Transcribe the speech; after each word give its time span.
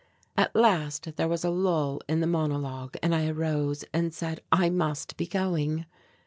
At 0.35 0.55
last 0.55 1.15
there 1.15 1.27
was 1.27 1.45
a 1.45 1.51
lull 1.51 2.01
in 2.09 2.21
the 2.21 2.25
monologue 2.25 2.97
and 3.03 3.13
I 3.13 3.27
arose 3.27 3.85
and 3.93 4.11
said 4.11 4.41
I 4.51 4.67
must 4.71 5.15
be 5.15 5.27
going. 5.27 5.85